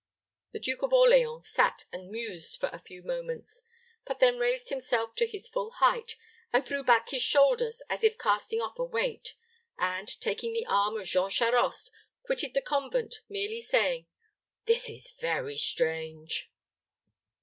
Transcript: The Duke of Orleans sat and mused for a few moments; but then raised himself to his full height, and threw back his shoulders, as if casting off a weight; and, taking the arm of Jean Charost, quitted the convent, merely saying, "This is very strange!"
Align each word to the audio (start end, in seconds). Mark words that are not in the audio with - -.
The 0.53 0.59
Duke 0.59 0.81
of 0.81 0.93
Orleans 0.93 1.47
sat 1.47 1.83
and 1.93 2.09
mused 2.09 2.59
for 2.59 2.69
a 2.69 2.79
few 2.81 3.03
moments; 3.03 3.61
but 4.03 4.19
then 4.19 4.39
raised 4.39 4.69
himself 4.69 5.13
to 5.13 5.27
his 5.27 5.47
full 5.47 5.69
height, 5.73 6.15
and 6.51 6.65
threw 6.65 6.83
back 6.83 7.09
his 7.09 7.21
shoulders, 7.21 7.83
as 7.87 8.03
if 8.03 8.17
casting 8.17 8.61
off 8.61 8.79
a 8.79 8.83
weight; 8.83 9.35
and, 9.77 10.07
taking 10.19 10.53
the 10.53 10.65
arm 10.65 10.97
of 10.97 11.05
Jean 11.05 11.29
Charost, 11.29 11.91
quitted 12.23 12.55
the 12.55 12.61
convent, 12.63 13.21
merely 13.29 13.61
saying, 13.61 14.07
"This 14.65 14.89
is 14.89 15.11
very 15.21 15.55
strange!" 15.55 16.49